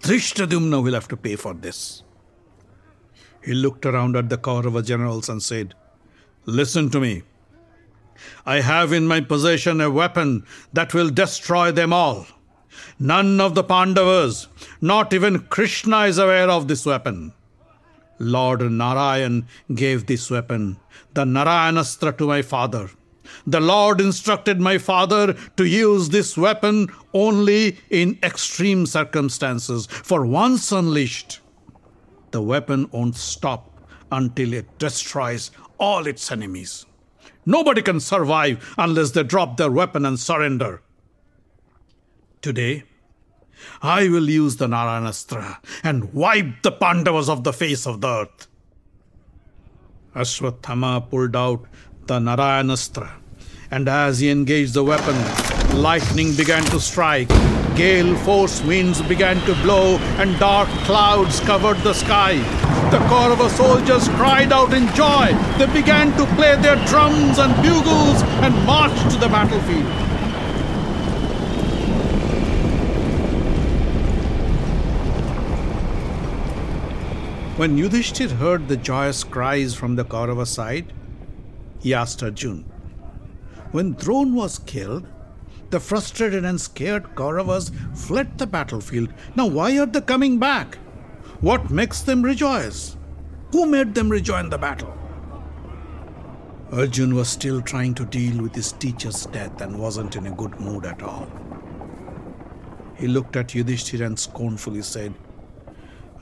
Drishtadyumna 0.00 0.82
will 0.82 0.94
have 0.94 1.08
to 1.08 1.16
pay 1.16 1.36
for 1.36 1.52
this. 1.52 2.02
He 3.46 3.54
looked 3.54 3.86
around 3.86 4.16
at 4.16 4.28
the 4.28 4.36
Kaurava 4.36 4.84
generals 4.84 5.28
and 5.28 5.40
said, 5.40 5.72
Listen 6.46 6.90
to 6.90 6.98
me. 6.98 7.22
I 8.44 8.60
have 8.60 8.92
in 8.92 9.06
my 9.06 9.20
possession 9.20 9.80
a 9.80 9.88
weapon 9.88 10.44
that 10.72 10.92
will 10.92 11.10
destroy 11.10 11.70
them 11.70 11.92
all. 11.92 12.26
None 12.98 13.40
of 13.40 13.54
the 13.54 13.62
Pandavas, 13.62 14.48
not 14.80 15.12
even 15.12 15.38
Krishna, 15.38 16.06
is 16.06 16.18
aware 16.18 16.50
of 16.50 16.66
this 16.66 16.84
weapon. 16.84 17.34
Lord 18.18 18.62
Narayan 18.62 19.46
gave 19.72 20.06
this 20.06 20.28
weapon, 20.28 20.78
the 21.14 21.24
Narayanastra, 21.24 22.18
to 22.18 22.26
my 22.26 22.42
father. 22.42 22.90
The 23.46 23.60
Lord 23.60 24.00
instructed 24.00 24.60
my 24.60 24.78
father 24.78 25.34
to 25.56 25.64
use 25.64 26.08
this 26.08 26.36
weapon 26.36 26.88
only 27.14 27.78
in 27.90 28.18
extreme 28.24 28.86
circumstances, 28.86 29.86
for 29.86 30.26
once 30.26 30.72
unleashed, 30.72 31.40
the 32.36 32.42
weapon 32.42 32.86
won't 32.92 33.16
stop 33.16 33.62
until 34.12 34.52
it 34.52 34.66
destroys 34.78 35.50
all 35.78 36.06
its 36.06 36.30
enemies. 36.30 36.84
Nobody 37.46 37.80
can 37.80 37.98
survive 37.98 38.74
unless 38.76 39.12
they 39.12 39.22
drop 39.22 39.56
their 39.56 39.70
weapon 39.70 40.04
and 40.04 40.20
surrender. 40.20 40.82
Today, 42.42 42.84
I 43.80 44.10
will 44.10 44.28
use 44.28 44.56
the 44.56 44.66
Narayanastra 44.66 45.60
and 45.82 46.12
wipe 46.12 46.60
the 46.60 46.72
Pandavas 46.72 47.30
off 47.30 47.42
the 47.42 47.54
face 47.54 47.86
of 47.86 48.02
the 48.02 48.08
earth. 48.08 48.48
Ashwathama 50.14 51.08
pulled 51.08 51.36
out 51.36 51.64
the 52.06 52.18
Narayanastra, 52.18 53.12
and 53.70 53.88
as 53.88 54.18
he 54.18 54.28
engaged 54.28 54.74
the 54.74 54.84
weapon, 54.84 55.16
lightning 55.80 56.36
began 56.36 56.64
to 56.64 56.80
strike, 56.80 57.30
gale 57.76 58.16
force 58.16 58.62
winds 58.62 59.02
began 59.02 59.38
to 59.44 59.54
blow, 59.62 59.98
and 60.18 60.38
dark 60.38 60.68
clouds 60.86 61.40
covered 61.40 61.76
the 61.78 61.92
sky. 61.92 62.36
The 62.90 62.98
Kaurava 63.10 63.50
soldiers 63.50 64.08
cried 64.10 64.50
out 64.50 64.72
in 64.72 64.86
joy. 64.94 65.26
They 65.58 65.66
began 65.72 66.16
to 66.16 66.24
play 66.34 66.56
their 66.56 66.76
drums 66.86 67.38
and 67.38 67.54
bugles 67.62 68.22
and 68.42 68.54
marched 68.64 69.10
to 69.10 69.18
the 69.18 69.28
battlefield. 69.28 69.92
When 77.58 77.76
Yudhishthir 77.76 78.30
heard 78.30 78.68
the 78.68 78.76
joyous 78.76 79.22
cries 79.24 79.74
from 79.74 79.96
the 79.96 80.04
Kaurava 80.04 80.46
side, 80.46 80.92
he 81.80 81.92
asked 81.92 82.22
Arjun, 82.22 82.64
When 83.72 83.92
Drona 83.92 84.34
was 84.34 84.58
killed, 84.58 85.06
the 85.70 85.80
frustrated 85.80 86.44
and 86.44 86.60
scared 86.60 87.14
Kauravas 87.14 87.70
fled 87.94 88.38
the 88.38 88.46
battlefield. 88.46 89.12
Now, 89.34 89.46
why 89.46 89.78
are 89.78 89.86
they 89.86 90.00
coming 90.00 90.38
back? 90.38 90.76
What 91.40 91.70
makes 91.70 92.02
them 92.02 92.22
rejoice? 92.22 92.96
Who 93.52 93.66
made 93.66 93.94
them 93.94 94.08
rejoin 94.08 94.50
the 94.50 94.58
battle? 94.58 94.96
Arjun 96.72 97.14
was 97.14 97.28
still 97.28 97.62
trying 97.62 97.94
to 97.94 98.04
deal 98.04 98.42
with 98.42 98.54
his 98.54 98.72
teacher's 98.72 99.26
death 99.26 99.60
and 99.60 99.78
wasn't 99.78 100.16
in 100.16 100.26
a 100.26 100.32
good 100.32 100.58
mood 100.58 100.84
at 100.84 101.02
all. 101.02 101.28
He 102.96 103.06
looked 103.06 103.36
at 103.36 103.48
Yudhishthir 103.48 104.04
and 104.04 104.18
scornfully 104.18 104.82
said, 104.82 105.14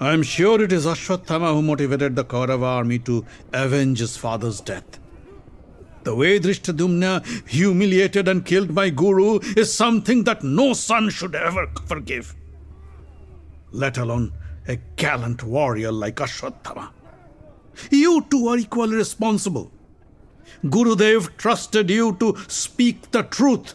I 0.00 0.12
am 0.12 0.22
sure 0.22 0.60
it 0.60 0.72
is 0.72 0.86
Ashwathama 0.86 1.54
who 1.54 1.62
motivated 1.62 2.16
the 2.16 2.24
Kaurava 2.24 2.66
army 2.66 2.98
to 3.00 3.24
avenge 3.52 4.00
his 4.00 4.16
father's 4.16 4.60
death. 4.60 4.98
The 6.04 6.14
way 6.14 6.38
Drishtadyumna 6.38 7.48
humiliated 7.48 8.28
and 8.28 8.44
killed 8.44 8.70
my 8.70 8.90
guru 8.90 9.40
is 9.56 9.72
something 9.72 10.24
that 10.24 10.44
no 10.44 10.74
son 10.74 11.08
should 11.08 11.34
ever 11.34 11.66
forgive, 11.86 12.34
let 13.72 13.96
alone 13.96 14.32
a 14.68 14.76
gallant 14.96 15.42
warrior 15.42 15.90
like 15.90 16.16
Ashwathama. 16.16 16.90
You 17.90 18.26
two 18.30 18.48
are 18.48 18.58
equally 18.58 18.96
responsible. 18.96 19.72
Gurudev 20.64 21.36
trusted 21.38 21.88
you 21.88 22.16
to 22.20 22.36
speak 22.48 23.10
the 23.10 23.22
truth. 23.22 23.74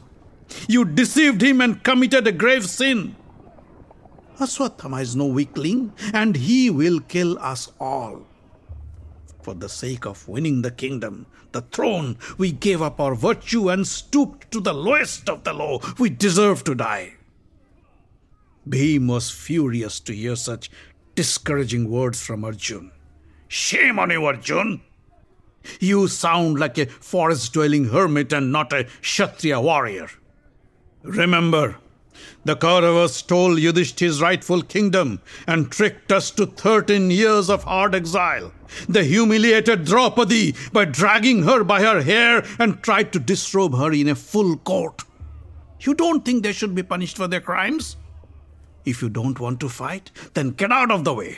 You 0.68 0.86
deceived 0.86 1.42
him 1.42 1.62
and 1.62 1.84
committed 1.84 2.28
a 2.28 2.32
grave 2.32 2.68
sin. 2.68 3.16
Ashwathama 4.40 5.02
is 5.02 5.16
no 5.16 5.26
weakling, 5.26 5.94
and 6.14 6.36
he 6.36 6.70
will 6.70 7.00
kill 7.02 7.38
us 7.40 7.72
all. 7.80 8.29
For 9.50 9.56
the 9.56 9.68
sake 9.68 10.06
of 10.06 10.28
winning 10.28 10.62
the 10.62 10.70
kingdom, 10.70 11.26
the 11.54 11.62
throne, 11.62 12.20
we 12.38 12.52
gave 12.52 12.84
up 12.84 13.00
our 13.00 13.16
virtue 13.16 13.70
and 13.70 13.88
stooped 13.88 14.52
to 14.52 14.62
the 14.62 14.76
lowest 14.76 15.28
of 15.28 15.44
the 15.44 15.54
low. 15.54 15.82
We 15.98 16.12
deserve 16.12 16.64
to 16.66 16.76
die. 16.76 17.16
Bhim 18.70 19.08
was 19.08 19.32
furious 19.32 20.00
to 20.02 20.14
hear 20.14 20.36
such 20.36 20.70
discouraging 21.16 21.90
words 21.90 22.24
from 22.24 22.46
Arjun. 22.46 22.92
Shame 23.48 23.98
on 23.98 24.12
you, 24.12 24.24
Arjun! 24.24 24.82
You 25.80 26.08
sound 26.08 26.60
like 26.60 26.78
a 26.78 26.86
forest 26.86 27.52
dwelling 27.52 27.86
hermit 27.86 28.32
and 28.32 28.52
not 28.52 28.72
a 28.72 28.84
Kshatriya 29.02 29.60
warrior. 29.62 30.10
Remember, 31.02 31.78
the 32.46 32.56
Kauravas 32.56 33.10
stole 33.10 33.60
Yudhishthir's 33.60 34.22
rightful 34.22 34.62
kingdom 34.62 35.22
and 35.48 35.72
tricked 35.72 36.12
us 36.12 36.32
to 36.32 36.46
13 36.46 37.12
years 37.12 37.50
of 37.50 37.64
hard 37.64 37.96
exile. 37.96 38.52
They 38.88 39.06
humiliated 39.06 39.86
Draupadi 39.86 40.56
by 40.72 40.86
dragging 40.86 41.44
her 41.44 41.64
by 41.64 41.82
her 41.82 42.02
hair 42.02 42.46
and 42.60 42.82
tried 42.84 43.12
to 43.14 43.20
disrobe 43.20 43.76
her 43.76 43.92
in 43.92 44.08
a 44.08 44.16
full 44.16 44.58
court. 44.58 45.04
You 45.82 45.94
don't 45.94 46.26
think 46.26 46.44
they 46.44 46.52
should 46.54 46.76
be 46.76 46.84
punished 46.84 47.18
for 47.18 47.28
their 47.28 47.42
crimes? 47.42 47.98
If 48.86 49.02
you 49.02 49.10
don't 49.10 49.40
want 49.40 49.60
to 49.62 49.70
fight, 49.70 50.12
then 50.34 50.52
get 50.52 50.72
out 50.72 50.92
of 50.92 51.04
the 51.04 51.14
way. 51.14 51.38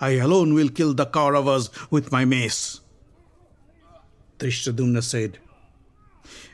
I 0.00 0.10
alone 0.10 0.54
will 0.54 0.68
kill 0.68 0.94
the 0.94 1.06
Kauravas 1.06 1.70
with 1.90 2.12
my 2.12 2.24
mace. 2.24 2.80
Drishtadyumna 4.38 5.02
said, 5.02 5.38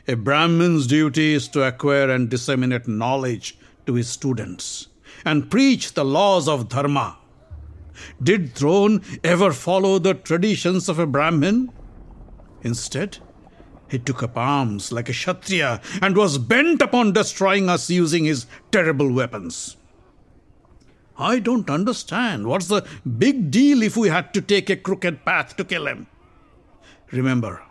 A 0.07 0.15
Brahmin's 0.15 0.87
duty 0.87 1.33
is 1.33 1.47
to 1.49 1.63
acquire 1.63 2.09
and 2.09 2.29
disseminate 2.29 2.87
knowledge 2.87 3.57
to 3.85 3.93
his 3.93 4.09
students 4.09 4.87
and 5.25 5.49
preach 5.51 5.93
the 5.93 6.05
laws 6.05 6.47
of 6.47 6.69
Dharma. 6.69 7.17
Did 8.21 8.53
Drona 8.53 9.01
ever 9.23 9.51
follow 9.51 9.99
the 9.99 10.15
traditions 10.15 10.89
of 10.89 10.97
a 10.97 11.05
Brahmin? 11.05 11.71
Instead, 12.63 13.19
he 13.89 13.99
took 13.99 14.23
up 14.23 14.37
arms 14.37 14.91
like 14.91 15.09
a 15.09 15.11
Kshatriya 15.11 15.81
and 16.01 16.15
was 16.15 16.37
bent 16.37 16.81
upon 16.81 17.13
destroying 17.13 17.69
us 17.69 17.89
using 17.89 18.25
his 18.25 18.47
terrible 18.71 19.11
weapons. 19.11 19.77
I 21.17 21.39
don't 21.39 21.69
understand. 21.69 22.47
What's 22.47 22.67
the 22.67 22.87
big 23.17 23.51
deal 23.51 23.83
if 23.83 23.95
we 23.95 24.09
had 24.09 24.33
to 24.33 24.41
take 24.41 24.69
a 24.69 24.75
crooked 24.75 25.23
path 25.25 25.55
to 25.57 25.65
kill 25.65 25.87
him? 25.87 26.07
Remember, 27.11 27.61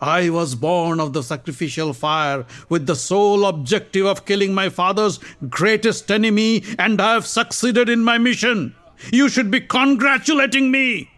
I 0.00 0.30
was 0.30 0.54
born 0.54 1.00
of 1.00 1.12
the 1.12 1.22
sacrificial 1.22 1.92
fire 1.92 2.44
with 2.68 2.86
the 2.86 2.96
sole 2.96 3.46
objective 3.46 4.06
of 4.06 4.24
killing 4.24 4.54
my 4.54 4.68
father's 4.68 5.18
greatest 5.48 6.10
enemy, 6.10 6.64
and 6.78 7.00
I 7.00 7.14
have 7.14 7.26
succeeded 7.26 7.88
in 7.88 8.04
my 8.04 8.18
mission. 8.18 8.74
You 9.12 9.28
should 9.28 9.50
be 9.50 9.60
congratulating 9.60 10.70
me. 10.70 11.10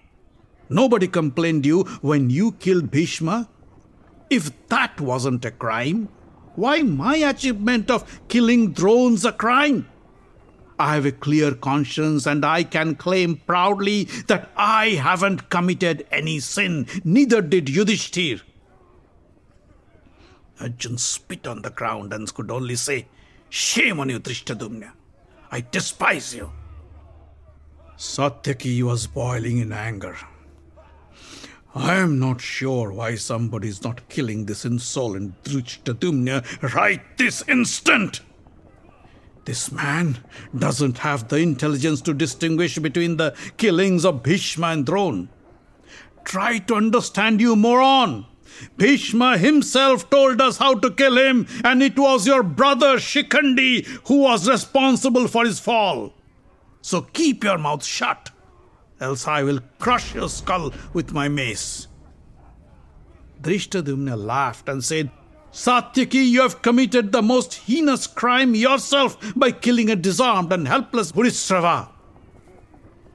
Nobody 0.68 1.08
complained 1.08 1.64
you 1.64 1.84
when 2.02 2.30
you 2.30 2.52
killed 2.52 2.90
Bhishma. 2.90 3.48
If 4.30 4.68
that 4.68 5.00
wasn't 5.00 5.44
a 5.44 5.50
crime, 5.50 6.08
why 6.54 6.82
my 6.82 7.16
achievement 7.16 7.90
of 7.90 8.20
killing 8.28 8.74
Drona's 8.74 9.24
a 9.24 9.32
crime? 9.32 9.88
I 10.78 10.94
have 10.94 11.06
a 11.06 11.12
clear 11.12 11.54
conscience 11.54 12.26
and 12.26 12.44
I 12.44 12.62
can 12.62 12.94
claim 12.94 13.36
proudly 13.36 14.04
that 14.26 14.50
I 14.56 14.90
haven't 14.90 15.50
committed 15.50 16.06
any 16.12 16.38
sin, 16.38 16.86
neither 17.04 17.42
did 17.42 17.66
Yudhishthir. 17.66 18.42
Arjun 20.60 20.98
spit 20.98 21.46
on 21.46 21.62
the 21.62 21.70
ground 21.70 22.12
and 22.12 22.32
could 22.34 22.50
only 22.50 22.76
say, 22.76 23.06
Shame 23.50 24.00
on 24.00 24.10
you, 24.10 24.20
Drishtadyumna. 24.20 24.92
I 25.50 25.60
despise 25.70 26.34
you. 26.34 26.52
Satyaki 27.96 28.82
was 28.82 29.06
boiling 29.06 29.58
in 29.58 29.72
anger. 29.72 30.16
I 31.74 31.96
am 31.96 32.18
not 32.18 32.40
sure 32.40 32.92
why 32.92 33.14
somebody 33.14 33.68
is 33.68 33.82
not 33.82 34.08
killing 34.08 34.46
this 34.46 34.64
insolent 34.64 35.42
Drishtadyumna 35.44 36.74
right 36.74 37.00
this 37.16 37.42
instant. 37.48 38.20
This 39.44 39.72
man 39.72 40.18
doesn't 40.56 40.98
have 40.98 41.28
the 41.28 41.38
intelligence 41.38 42.02
to 42.02 42.12
distinguish 42.12 42.78
between 42.78 43.16
the 43.16 43.34
killings 43.56 44.04
of 44.04 44.22
Bhishma 44.22 44.68
and 44.68 44.84
Drona. 44.84 45.28
Try 46.24 46.58
to 46.58 46.74
understand, 46.74 47.40
you 47.40 47.56
moron! 47.56 48.26
Bhishma 48.76 49.38
himself 49.38 50.08
told 50.10 50.40
us 50.40 50.58
how 50.58 50.74
to 50.74 50.90
kill 50.90 51.18
him, 51.18 51.46
and 51.64 51.82
it 51.82 51.98
was 51.98 52.26
your 52.26 52.42
brother 52.42 52.96
Shikhandi 52.96 53.84
who 54.06 54.18
was 54.18 54.48
responsible 54.48 55.28
for 55.28 55.44
his 55.44 55.60
fall. 55.60 56.12
So 56.80 57.02
keep 57.02 57.44
your 57.44 57.58
mouth 57.58 57.84
shut, 57.84 58.30
else 59.00 59.26
I 59.26 59.42
will 59.42 59.60
crush 59.78 60.14
your 60.14 60.28
skull 60.28 60.72
with 60.92 61.12
my 61.12 61.28
mace. 61.28 61.86
Drishtadyumna 63.42 64.16
laughed 64.16 64.68
and 64.68 64.82
said, 64.82 65.10
Satyaki, 65.52 66.26
you 66.28 66.42
have 66.42 66.62
committed 66.62 67.10
the 67.10 67.22
most 67.22 67.54
heinous 67.54 68.06
crime 68.06 68.54
yourself 68.54 69.16
by 69.34 69.50
killing 69.50 69.90
a 69.90 69.96
disarmed 69.96 70.52
and 70.52 70.68
helpless 70.68 71.12
Bhurishrava. 71.12 71.88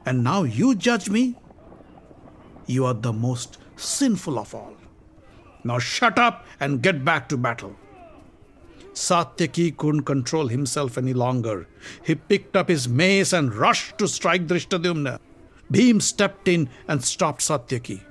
And 0.05 0.23
now 0.23 0.43
you 0.43 0.75
judge 0.75 1.09
me? 1.09 1.35
You 2.65 2.85
are 2.85 2.93
the 2.93 3.13
most 3.13 3.57
sinful 3.75 4.39
of 4.39 4.55
all. 4.55 4.75
Now 5.63 5.79
shut 5.79 6.19
up 6.19 6.45
and 6.59 6.81
get 6.81 7.05
back 7.05 7.29
to 7.29 7.37
battle. 7.37 7.75
Satyaki 8.93 9.75
couldn't 9.75 10.03
control 10.03 10.47
himself 10.47 10.97
any 10.97 11.13
longer. 11.13 11.67
He 12.05 12.15
picked 12.15 12.55
up 12.55 12.69
his 12.69 12.87
mace 12.87 13.33
and 13.33 13.53
rushed 13.53 13.97
to 13.97 14.07
strike 14.07 14.47
Drishtadyumna. 14.47 15.19
Bhim 15.71 16.01
stepped 16.01 16.47
in 16.47 16.69
and 16.87 17.03
stopped 17.03 17.41
Satyaki. 17.41 18.01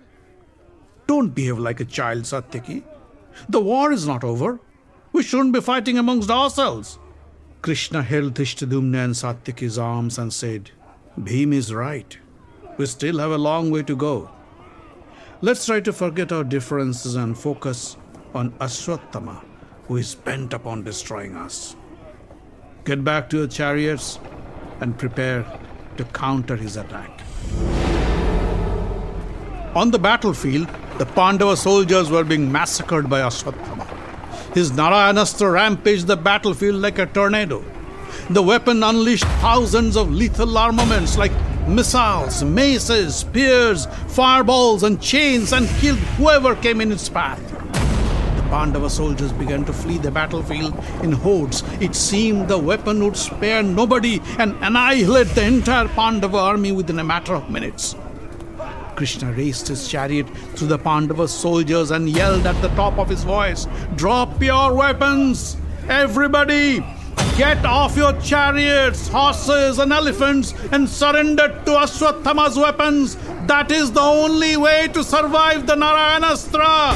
Don't 1.07 1.35
behave 1.35 1.59
like 1.59 1.81
a 1.81 1.85
child, 1.85 2.25
Satyaki. 2.25 2.83
The 3.49 3.61
war 3.61 3.93
is 3.93 4.07
not 4.07 4.25
over. 4.25 4.61
We 5.13 5.23
shouldn't 5.23 5.53
be 5.53 5.61
fighting 5.61 5.99
amongst 5.99 6.31
ourselves. 6.31 6.99
Krishna 7.61 8.03
held 8.03 8.35
Drishtadyumna 8.35 9.05
and 9.05 9.15
Satyaki's 9.15 9.79
arms 9.79 10.19
and 10.19 10.33
said, 10.33 10.71
Bhim 11.21 11.53
is 11.53 11.73
right. 11.73 12.19
We 12.77 12.87
still 12.87 13.19
have 13.19 13.31
a 13.31 13.39
long 13.39 13.71
way 13.71 13.83
to 13.85 13.95
go. 13.95 14.31
Let's 15.45 15.67
try 15.67 15.81
to 15.81 15.93
forget 15.93 16.31
our 16.31 16.45
differences 16.45 17.17
and 17.17 17.37
focus 17.37 17.97
on 18.33 18.53
Ashwatthama, 18.61 19.43
who 19.89 19.97
is 19.97 20.15
bent 20.15 20.53
upon 20.53 20.85
destroying 20.85 21.35
us. 21.35 21.75
Get 22.85 23.03
back 23.03 23.29
to 23.31 23.39
your 23.39 23.49
chariots 23.49 24.21
and 24.79 24.97
prepare 24.97 25.45
to 25.97 26.05
counter 26.05 26.55
his 26.55 26.77
attack. 26.77 27.23
On 29.75 29.91
the 29.91 29.99
battlefield, 29.99 30.69
the 30.99 31.07
Pandava 31.07 31.57
soldiers 31.57 32.09
were 32.09 32.23
being 32.23 32.53
massacred 32.53 33.11
by 33.11 33.23
Ashwatthama. 33.23 33.89
His 34.55 34.71
Narayanastra 34.71 35.55
rampaged 35.55 36.07
the 36.07 36.17
battlefield 36.17 36.77
like 36.77 37.01
a 37.01 37.07
tornado. 37.07 37.65
The 38.31 38.45
weapon 38.45 38.85
unleashed 38.85 39.27
thousands 39.43 39.97
of 39.97 40.09
lethal 40.09 40.57
armaments 40.57 41.19
like 41.19 41.33
missiles, 41.69 42.43
maces, 42.45 43.17
spears, 43.17 43.87
fireballs, 44.09 44.83
and 44.83 45.01
chains 45.01 45.53
and 45.53 45.69
killed 45.81 45.99
whoever 46.19 46.55
came 46.57 46.81
in 46.81 46.93
its 46.93 47.09
path. 47.09 47.41
The 48.37 48.43
Pandava 48.49 48.91
soldiers 48.91 49.33
began 49.33 49.65
to 49.65 49.73
flee 49.73 49.99
the 49.99 50.11
battlefield 50.11 50.75
in 51.03 51.13
hordes. 51.13 51.63
It 51.81 51.95
seemed 51.95 52.49
the 52.49 52.59
weapon 52.59 53.03
would 53.05 53.17
spare 53.17 53.63
nobody 53.63 54.21
and 54.39 54.55
annihilate 54.63 55.29
the 55.29 55.45
entire 55.45 55.89
Pandava 55.89 56.39
army 56.39 56.73
within 56.73 56.99
a 56.99 57.05
matter 57.05 57.35
of 57.35 57.51
minutes. 57.51 57.97
Krishna 58.95 59.33
raced 59.33 59.69
his 59.69 59.89
chariot 59.89 60.29
through 60.55 60.69
the 60.69 60.79
Pandava 60.79 61.27
soldiers 61.27 61.91
and 61.91 62.09
yelled 62.09 62.47
at 62.47 62.61
the 62.63 62.69
top 62.77 62.99
of 62.99 63.09
his 63.09 63.25
voice, 63.25 63.67
Drop 63.97 64.43
your 64.43 64.75
weapons! 64.75 65.57
Everybody! 65.89 66.85
Get 67.43 67.67
off 67.67 67.97
your 67.97 68.13
chariots, 68.21 69.09
horses, 69.09 69.81
and 69.81 69.93
elephants 69.93 70.55
and 70.71 70.89
surrender 70.89 71.49
to 71.49 71.73
Ashwathama's 71.73 72.57
weapons. 72.57 73.17
That 73.49 73.73
is 73.73 73.91
the 73.91 74.01
only 74.01 74.57
way 74.57 74.87
to 74.93 75.03
survive 75.03 75.67
the 75.67 75.75
Narayanastra. 75.75 76.95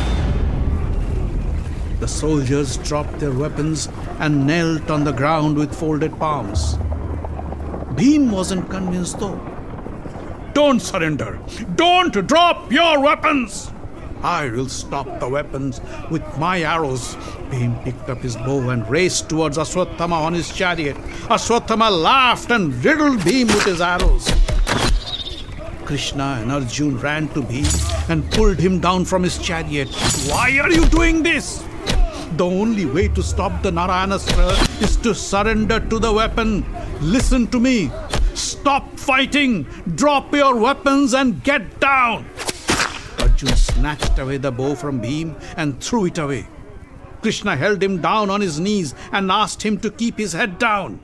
The 1.99 2.07
soldiers 2.07 2.77
dropped 2.77 3.19
their 3.19 3.33
weapons 3.33 3.89
and 4.21 4.47
knelt 4.47 4.89
on 4.89 5.03
the 5.03 5.11
ground 5.11 5.57
with 5.57 5.75
folded 5.75 6.17
palms. 6.21 6.77
Bhim 7.99 8.31
wasn't 8.31 8.71
convinced 8.71 9.19
though. 9.19 9.41
Don't 10.55 10.79
surrender. 10.81 11.41
Don't 11.75 12.25
drop 12.29 12.71
your 12.71 13.01
weapons. 13.01 13.73
I 14.23 14.49
will 14.51 14.69
stop 14.69 15.21
the 15.21 15.29
weapons 15.29 15.81
with 16.11 16.23
my 16.39 16.63
arrows. 16.63 17.15
Bhim 17.51 17.83
picked 17.85 18.09
up 18.09 18.19
his 18.19 18.37
bow 18.37 18.71
and 18.71 18.89
raced 18.91 19.29
towards 19.29 19.59
Ashwatthama 19.59 20.13
on 20.13 20.35
his 20.35 20.53
chariot. 20.53 20.97
Ashwatthama 21.29 21.91
laughed 21.91 22.51
and 22.51 22.73
riddled 22.85 23.21
Bhim 23.21 23.47
with 23.47 23.65
his 23.65 23.81
arrows. 23.81 24.31
Krishna 25.85 26.41
and 26.43 26.51
Arjun 26.51 26.99
ran 26.99 27.29
to 27.29 27.43
Bhim 27.43 28.11
and 28.11 28.29
pulled 28.33 28.59
him 28.59 28.81
down 28.81 29.05
from 29.05 29.23
his 29.23 29.39
chariot. 29.39 29.89
Why 30.29 30.59
are 30.61 30.71
you 30.71 30.85
doing 30.87 31.23
this? 31.23 31.65
The 32.37 32.45
only 32.45 32.87
way 32.87 33.09
to 33.09 33.23
stop 33.23 33.63
the 33.63 33.71
Narayanastra 33.71 34.83
is 34.83 34.97
to 34.99 35.15
surrender 35.15 35.79
to 35.81 35.99
the 35.99 36.13
weapon. 36.13 36.67
Listen 37.01 37.47
to 37.49 37.61
me. 37.61 37.91
Stop 38.35 38.99
fighting. 38.99 39.67
Drop 39.95 40.35
your 40.35 40.57
weapons 40.57 41.15
and 41.15 41.43
get 41.43 41.81
down. 41.81 42.27
Arjun 43.37 43.55
snatched 43.55 44.19
away 44.19 44.39
the 44.39 44.51
bow 44.51 44.75
from 44.75 45.03
Bhim 45.03 45.39
and 45.59 45.79
threw 45.79 46.07
it 46.07 46.17
away. 46.17 46.49
Krishna 47.21 47.55
held 47.55 47.83
him 47.83 48.01
down 48.01 48.31
on 48.31 48.41
his 48.41 48.59
knees 48.59 48.95
and 49.13 49.31
asked 49.31 49.63
him 49.63 49.79
to 49.81 49.91
keep 49.91 50.17
his 50.17 50.33
head 50.33 50.59
down. 50.59 51.01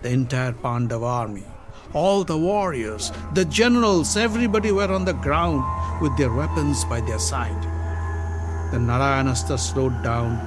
The 0.00 0.08
entire 0.08 0.54
Pandava 0.54 1.04
army, 1.04 1.44
all 1.92 2.24
the 2.24 2.38
warriors, 2.38 3.12
the 3.34 3.44
generals, 3.44 4.16
everybody 4.16 4.72
were 4.72 4.90
on 4.90 5.04
the 5.04 5.12
ground 5.12 5.62
with 6.00 6.16
their 6.16 6.32
weapons 6.32 6.86
by 6.86 7.02
their 7.02 7.18
side. 7.18 7.62
The 8.72 8.78
Narayanastra 8.78 9.58
slowed 9.58 10.02
down 10.02 10.40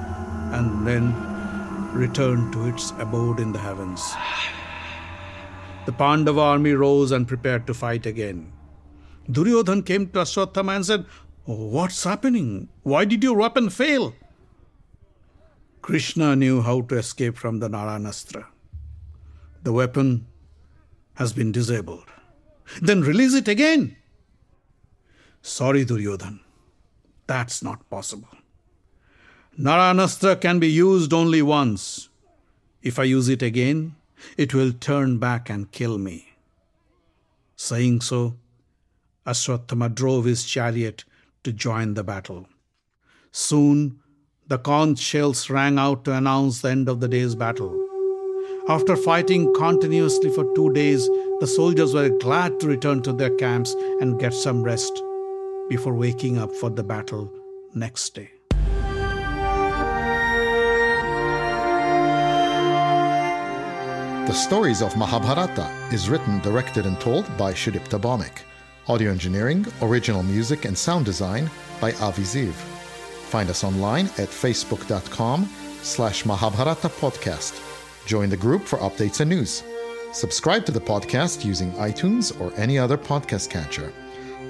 and 0.52 0.84
then 0.84 1.14
returned 1.92 2.52
to 2.54 2.66
its 2.66 2.90
abode 2.98 3.38
in 3.38 3.52
the 3.52 3.60
heavens. 3.60 4.02
The 5.86 5.92
Pandava 5.92 6.40
army 6.40 6.72
rose 6.72 7.12
and 7.12 7.28
prepared 7.28 7.68
to 7.68 7.74
fight 7.74 8.04
again. 8.04 8.50
Duryodhan 9.30 9.84
came 9.86 10.06
to 10.08 10.20
Ashwatthama 10.20 10.76
and 10.76 10.86
said, 10.86 11.06
What's 11.44 12.04
happening? 12.04 12.68
Why 12.82 13.04
did 13.04 13.22
your 13.22 13.36
weapon 13.36 13.70
fail? 13.70 14.14
Krishna 15.82 16.34
knew 16.34 16.62
how 16.62 16.80
to 16.82 16.96
escape 16.96 17.36
from 17.36 17.58
the 17.58 17.68
Narayanastra. 17.68 18.46
The 19.62 19.72
weapon 19.72 20.26
has 21.14 21.32
been 21.32 21.52
disabled. 21.52 22.06
Then 22.80 23.02
release 23.02 23.34
it 23.34 23.48
again. 23.48 23.96
Sorry, 25.42 25.84
Duryodhan. 25.84 26.40
That's 27.26 27.62
not 27.62 27.88
possible. 27.90 28.28
Narayanastra 29.58 30.40
can 30.40 30.58
be 30.58 30.68
used 30.68 31.12
only 31.12 31.42
once. 31.42 32.08
If 32.82 32.98
I 32.98 33.04
use 33.04 33.28
it 33.28 33.42
again, 33.42 33.94
it 34.36 34.54
will 34.54 34.72
turn 34.72 35.18
back 35.18 35.50
and 35.50 35.70
kill 35.70 35.98
me. 35.98 36.32
Saying 37.56 38.00
so, 38.00 38.36
Ashwatthama 39.26 39.94
drove 39.94 40.26
his 40.26 40.44
chariot 40.44 41.04
to 41.44 41.52
join 41.52 41.94
the 41.94 42.04
battle. 42.04 42.46
Soon, 43.32 44.00
the 44.46 44.58
conch 44.58 44.98
shells 44.98 45.48
rang 45.48 45.78
out 45.78 46.04
to 46.04 46.12
announce 46.12 46.60
the 46.60 46.68
end 46.68 46.88
of 46.88 47.00
the 47.00 47.08
day's 47.08 47.34
battle. 47.34 47.80
After 48.68 48.96
fighting 48.96 49.52
continuously 49.54 50.30
for 50.30 50.44
two 50.54 50.72
days, 50.72 51.06
the 51.40 51.46
soldiers 51.46 51.94
were 51.94 52.10
glad 52.10 52.60
to 52.60 52.68
return 52.68 53.02
to 53.02 53.12
their 53.12 53.34
camps 53.36 53.74
and 54.00 54.20
get 54.20 54.34
some 54.34 54.62
rest 54.62 54.92
before 55.68 55.94
waking 55.94 56.38
up 56.38 56.54
for 56.56 56.68
the 56.70 56.82
battle 56.82 57.32
next 57.74 58.14
day. 58.14 58.30
The 64.26 64.32
Stories 64.32 64.82
of 64.82 64.96
Mahabharata 64.96 65.70
is 65.92 66.08
written, 66.08 66.40
directed, 66.40 66.86
and 66.86 66.98
told 67.00 67.24
by 67.36 67.52
Sudipta 67.52 68.00
Bhawmik. 68.00 68.42
Audio 68.86 69.10
engineering, 69.10 69.64
original 69.80 70.22
music, 70.22 70.66
and 70.66 70.76
sound 70.76 71.06
design 71.06 71.50
by 71.80 71.92
Avi 71.94 72.22
Ziv. 72.22 72.52
Find 72.52 73.48
us 73.48 73.64
online 73.64 74.06
at 74.18 74.28
facebook.com 74.28 75.48
slash 75.80 76.26
Mahabharata 76.26 76.88
Podcast. 76.90 77.60
Join 78.06 78.28
the 78.28 78.36
group 78.36 78.62
for 78.62 78.78
updates 78.80 79.20
and 79.20 79.30
news. 79.30 79.64
Subscribe 80.12 80.66
to 80.66 80.72
the 80.72 80.80
podcast 80.80 81.44
using 81.44 81.72
iTunes 81.72 82.38
or 82.40 82.52
any 82.60 82.78
other 82.78 82.98
podcast 82.98 83.48
catcher. 83.48 83.90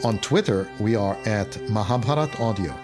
On 0.02 0.18
Twitter, 0.18 0.68
we 0.80 0.96
are 0.96 1.16
at 1.26 1.56
Mahabharat 1.70 2.40
Audio. 2.40 2.83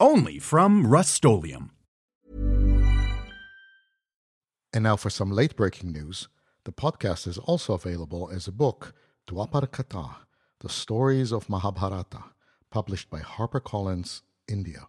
Only 0.00 0.38
from 0.38 0.86
Rust-Oleum 0.86 1.70
And 4.74 4.82
now 4.82 4.96
for 4.96 5.08
some 5.08 5.30
late 5.30 5.54
breaking 5.54 5.92
news. 5.92 6.26
The 6.64 6.72
podcast 6.72 7.28
is 7.28 7.38
also 7.38 7.74
available 7.74 8.28
as 8.34 8.48
a 8.48 8.52
book, 8.52 8.92
Dwapar 9.28 9.68
Katha, 9.68 10.16
The 10.60 10.68
Stories 10.68 11.30
of 11.30 11.48
Mahabharata, 11.48 12.24
published 12.72 13.08
by 13.08 13.20
HarperCollins, 13.20 14.22
India. 14.48 14.88